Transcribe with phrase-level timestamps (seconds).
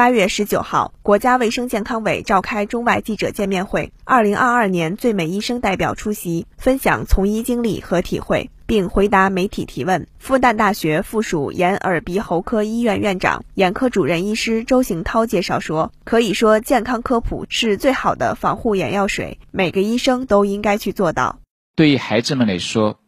[0.00, 10.06] 八月十九号，国家卫生健康委召开中外记者见面会，二零二二年最美医生代表出席，分享从医经历和体会，并回答媒体提问。
[10.18, 21.40] 复旦大学附属眼耳鼻喉科医院院长、眼科主任医师周行涛介绍说：“可以说，健康科普是最好的防护眼药水，每个医生都应该去做到。
[21.76, 22.98] 对于孩子们来说，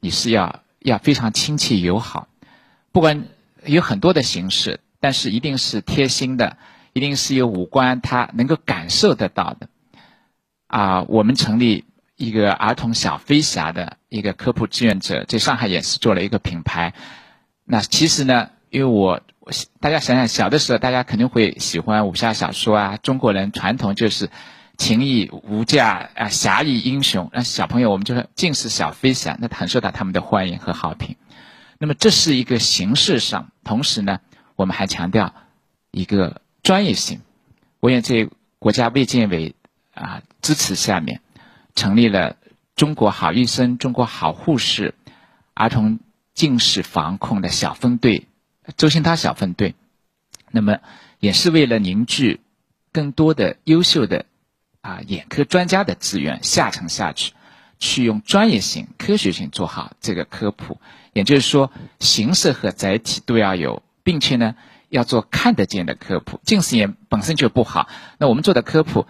[0.00, 2.28] 你是要要非常亲切友好，
[2.90, 3.24] 不管
[3.66, 6.56] 有很多的形式。”但是一定是贴心的，
[6.92, 9.68] 一定是有五官他能够感受得到的。
[10.68, 11.84] 啊，我们成立
[12.14, 16.94] 一个儿童小飞侠的一个科普志愿者，在上海也是做了一个品牌。
[17.64, 19.20] 那其实呢，因为我
[19.80, 24.30] 大家想想，小的时候大家肯定会喜欢武侠小说啊，中国人传统就是
[24.78, 27.28] 情义无价啊，侠义英雄。
[27.32, 31.16] 那小朋友我们就是尽是小飞侠，那很受到他们的欢迎和好评。
[31.78, 34.20] 那么这是一个形式上，同时呢。
[34.62, 35.34] 我们还强调
[35.90, 37.20] 一个专业性。
[37.80, 38.28] 我也在
[38.60, 39.56] 国家卫健委
[39.92, 41.20] 啊支持下面，
[41.74, 42.36] 成立了
[42.76, 44.94] 中国好医生、中国好护士
[45.52, 45.98] 儿童
[46.32, 48.28] 近视防控的小分队——
[48.78, 49.74] 周星涛小分队。
[50.52, 50.78] 那么，
[51.18, 52.40] 也是为了凝聚
[52.92, 54.26] 更多的优秀的
[54.80, 57.32] 啊眼科专家的资源下沉下去，
[57.80, 60.78] 去用专业性、科学性做好这个科普。
[61.14, 63.82] 也就是说，形式和载体都要有。
[64.02, 64.54] 并且呢，
[64.88, 66.40] 要做看得见的科普。
[66.44, 69.06] 近视眼本身就不好，那我们做的科普，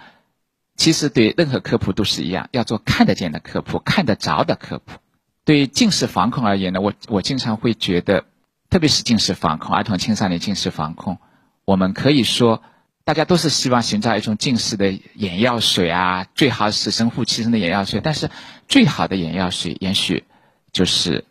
[0.77, 4.99] 其实对任何科普都是一样，要做看得见的科普，看得着的科普。
[5.45, 8.25] 对于近视防控而言呢，我我经常会觉得，
[8.71, 11.19] 特别是近视防控，儿童青少年近视防控，
[11.65, 12.63] 我们可以说，
[13.05, 18.01] 大家都是希望寻找一种近视的眼药水啊，最好是神乎其神的眼药水。
[18.01, 18.31] 但是，
[18.69, 20.25] 最好的眼药水也许
[20.73, 21.25] 就是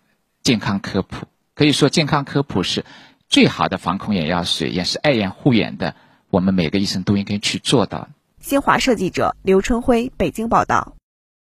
[0.44, 1.28] 健康科普。
[1.56, 2.84] 可以说，健康科普是。
[3.32, 5.96] 最好的防控眼药水也是爱眼护眼的，
[6.30, 8.10] 我们每个医生都应该去做到。
[8.42, 10.98] 新华社记者刘春辉北京报道。